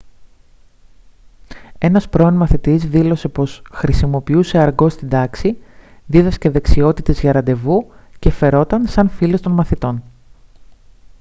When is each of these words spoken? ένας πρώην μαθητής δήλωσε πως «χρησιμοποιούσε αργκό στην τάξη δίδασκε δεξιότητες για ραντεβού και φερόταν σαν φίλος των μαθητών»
ένας 1.77 2.09
πρώην 2.09 2.33
μαθητής 2.33 2.85
δήλωσε 2.85 3.27
πως 3.27 3.61
«χρησιμοποιούσε 3.71 4.57
αργκό 4.57 4.89
στην 4.89 5.09
τάξη 5.09 5.57
δίδασκε 6.05 6.49
δεξιότητες 6.49 7.19
για 7.19 7.31
ραντεβού 7.31 7.87
και 8.19 8.29
φερόταν 8.29 8.87
σαν 8.87 9.09
φίλος 9.09 9.41
των 9.41 9.51
μαθητών» 9.51 10.03